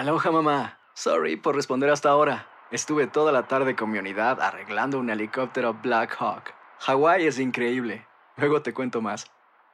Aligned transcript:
Aloha 0.00 0.30
mamá. 0.30 0.78
Sorry 0.94 1.36
por 1.36 1.54
responder 1.54 1.90
hasta 1.90 2.08
ahora. 2.08 2.46
Estuve 2.70 3.06
toda 3.06 3.32
la 3.32 3.48
tarde 3.48 3.76
con 3.76 3.90
mi 3.90 3.98
unidad 3.98 4.40
arreglando 4.40 4.98
un 4.98 5.10
helicóptero 5.10 5.74
Black 5.74 6.16
Hawk. 6.18 6.54
Hawái 6.78 7.26
es 7.26 7.38
increíble. 7.38 8.06
Luego 8.38 8.62
te 8.62 8.72
cuento 8.72 9.02
más. 9.02 9.26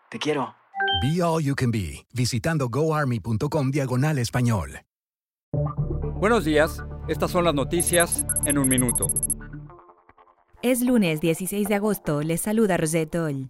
Te 0.09 0.19
quiero. 0.19 0.57
Be 1.01 1.23
All 1.23 1.45
You 1.45 1.54
Can 1.54 1.71
Be, 1.71 2.04
visitando 2.12 2.69
goarmy.com 2.69 3.71
diagonal 3.71 4.19
español. 4.19 4.81
Buenos 6.17 6.45
días, 6.45 6.83
estas 7.06 7.31
son 7.31 7.45
las 7.45 7.54
noticias 7.54 8.27
en 8.47 8.58
un 8.58 8.67
minuto. 8.67 9.06
Es 10.61 10.83
lunes 10.83 11.21
16 11.21 11.69
de 11.69 11.77
agosto, 11.77 12.22
les 12.22 12.40
saluda 12.40 12.77
Rosette 12.77 13.15
Oll. 13.15 13.49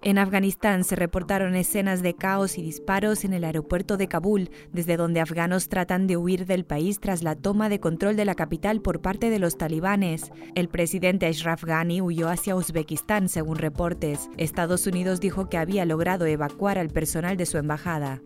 En 0.00 0.16
Afganistán 0.18 0.84
se 0.84 0.94
reportaron 0.94 1.56
escenas 1.56 2.02
de 2.02 2.14
caos 2.14 2.56
y 2.56 2.62
disparos 2.62 3.24
en 3.24 3.32
el 3.32 3.42
aeropuerto 3.42 3.96
de 3.96 4.06
Kabul, 4.06 4.50
desde 4.72 4.96
donde 4.96 5.18
afganos 5.20 5.68
tratan 5.68 6.06
de 6.06 6.16
huir 6.16 6.46
del 6.46 6.64
país 6.64 7.00
tras 7.00 7.24
la 7.24 7.34
toma 7.34 7.68
de 7.68 7.80
control 7.80 8.14
de 8.14 8.24
la 8.24 8.36
capital 8.36 8.80
por 8.80 9.00
parte 9.00 9.28
de 9.28 9.40
los 9.40 9.58
talibanes. 9.58 10.30
El 10.54 10.68
presidente 10.68 11.26
Ashraf 11.26 11.64
Ghani 11.64 12.00
huyó 12.00 12.28
hacia 12.28 12.54
Uzbekistán, 12.54 13.28
según 13.28 13.56
reportes. 13.56 14.30
Estados 14.36 14.86
Unidos 14.86 15.18
dijo 15.18 15.48
que 15.48 15.58
había 15.58 15.84
logrado 15.84 16.26
evacuar 16.26 16.78
al 16.78 16.90
personal 16.90 17.36
de 17.36 17.46
su 17.46 17.58
embajada. 17.58 18.22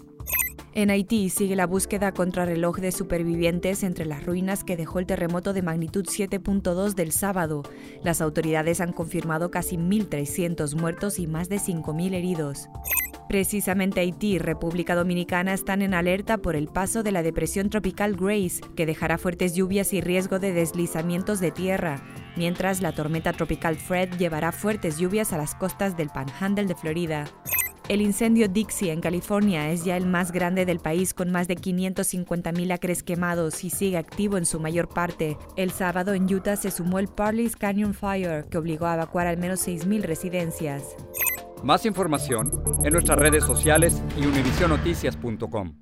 En 0.75 0.89
Haití 0.89 1.29
sigue 1.29 1.55
la 1.55 1.67
búsqueda 1.67 2.12
contrarreloj 2.12 2.79
de 2.79 2.93
supervivientes 2.93 3.83
entre 3.83 4.07
las 4.07 4.25
ruinas 4.25 4.65
que 4.65 4.75
dejó 4.75 5.01
el 5.01 5.07
terremoto 5.07 5.53
de 5.53 5.61
magnitud 5.61 6.07
7.2 6.07 6.95
del 6.95 7.12
sábado. 7.12 7.62
Las 8.03 8.23
autoridades 8.23 8.81
han 8.81 8.95
confirmado 8.95 9.51
casi 9.51 9.77
1.300 9.77 10.75
muertos 10.75 11.19
y 11.19 11.27
más 11.27 11.51
de 11.51 11.57
5.000 11.57 12.15
heridos. 12.15 12.71
Precisamente 13.29 14.01
Haití 14.01 14.33
y 14.33 14.39
República 14.39 14.95
Dominicana 14.95 15.53
están 15.53 15.83
en 15.83 15.93
alerta 15.93 16.39
por 16.39 16.57
el 16.57 16.69
paso 16.69 17.03
de 17.03 17.12
la 17.12 17.23
depresión 17.23 17.69
tropical 17.69 18.17
Grace, 18.17 18.62
que 18.75 18.87
dejará 18.87 19.19
fuertes 19.19 19.55
lluvias 19.55 19.93
y 19.93 20.01
riesgo 20.01 20.39
de 20.39 20.53
deslizamientos 20.53 21.39
de 21.39 21.51
tierra, 21.51 22.03
mientras 22.36 22.81
la 22.81 22.92
tormenta 22.92 23.34
tropical 23.34 23.77
Fred 23.77 24.17
llevará 24.17 24.53
fuertes 24.53 24.97
lluvias 24.97 25.34
a 25.34 25.39
las 25.39 25.55
costas 25.55 25.98
del 25.98 26.09
Panhandle 26.09 26.67
de 26.67 26.75
Florida. 26.75 27.25
El 27.88 28.00
incendio 28.00 28.48
Dixie 28.48 28.92
en 28.92 29.00
California 29.00 29.70
es 29.70 29.84
ya 29.84 29.97
el 29.97 30.06
más 30.06 30.30
grande 30.30 30.64
del 30.64 30.78
país 30.78 31.12
con 31.12 31.30
más 31.30 31.48
de 31.48 31.56
550.000 31.56 32.72
acres 32.72 33.02
quemados 33.02 33.64
y 33.64 33.70
sigue 33.70 33.98
activo 33.98 34.39
en 34.39 34.47
su 34.47 34.61
mayor 34.61 34.89
parte. 34.89 35.36
El 35.56 35.72
sábado 35.72 36.14
en 36.14 36.33
Utah 36.33 36.56
se 36.56 36.70
sumó 36.70 37.00
el 37.00 37.08
Parley's 37.08 37.56
Canyon 37.56 37.92
Fire 37.92 38.44
que 38.48 38.58
obligó 38.58 38.86
a 38.86 38.94
evacuar 38.94 39.27
al 39.27 39.36
menos 39.36 39.66
6.000 39.66 40.02
residencias. 40.02 40.97
Más 41.64 41.84
información 41.84 42.50
en 42.84 42.92
nuestras 42.92 43.19
redes 43.19 43.44
sociales 43.44 44.00
y 44.17 44.27
univisionoticias.com. 44.27 45.81